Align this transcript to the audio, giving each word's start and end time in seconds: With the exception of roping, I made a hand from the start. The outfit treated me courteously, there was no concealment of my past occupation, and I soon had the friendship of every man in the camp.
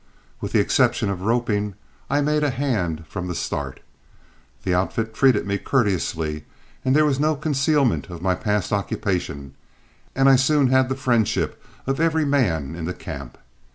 With 0.39 0.51
the 0.51 0.59
exception 0.59 1.11
of 1.11 1.21
roping, 1.21 1.75
I 2.09 2.21
made 2.21 2.41
a 2.43 2.49
hand 2.49 3.05
from 3.07 3.27
the 3.27 3.35
start. 3.35 3.81
The 4.63 4.73
outfit 4.73 5.13
treated 5.13 5.45
me 5.45 5.59
courteously, 5.59 6.43
there 6.83 7.05
was 7.05 7.19
no 7.19 7.35
concealment 7.35 8.09
of 8.09 8.19
my 8.19 8.33
past 8.33 8.73
occupation, 8.73 9.53
and 10.15 10.27
I 10.27 10.37
soon 10.37 10.69
had 10.69 10.89
the 10.89 10.95
friendship 10.95 11.63
of 11.85 11.99
every 11.99 12.25
man 12.25 12.73
in 12.73 12.85
the 12.85 12.95
camp. 12.95 13.37